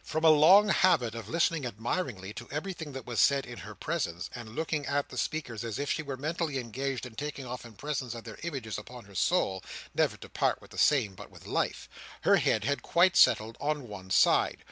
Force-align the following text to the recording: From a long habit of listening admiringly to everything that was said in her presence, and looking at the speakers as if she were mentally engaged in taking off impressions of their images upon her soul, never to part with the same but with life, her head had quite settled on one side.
From 0.03 0.23
a 0.23 0.31
long 0.31 0.69
habit 0.69 1.13
of 1.13 1.29
listening 1.29 1.63
admiringly 1.63 2.33
to 2.33 2.47
everything 2.49 2.91
that 2.93 3.05
was 3.05 3.19
said 3.19 3.45
in 3.45 3.59
her 3.59 3.75
presence, 3.75 4.31
and 4.33 4.55
looking 4.55 4.83
at 4.87 5.09
the 5.09 5.15
speakers 5.17 5.63
as 5.63 5.77
if 5.77 5.91
she 5.91 6.01
were 6.01 6.17
mentally 6.17 6.57
engaged 6.57 7.05
in 7.05 7.13
taking 7.13 7.45
off 7.45 7.63
impressions 7.65 8.15
of 8.15 8.23
their 8.23 8.39
images 8.41 8.79
upon 8.79 9.05
her 9.05 9.13
soul, 9.13 9.61
never 9.93 10.17
to 10.17 10.27
part 10.27 10.59
with 10.59 10.71
the 10.71 10.79
same 10.79 11.13
but 11.13 11.29
with 11.29 11.45
life, 11.45 11.87
her 12.21 12.37
head 12.37 12.63
had 12.63 12.81
quite 12.81 13.15
settled 13.15 13.55
on 13.61 13.87
one 13.87 14.09
side. 14.09 14.57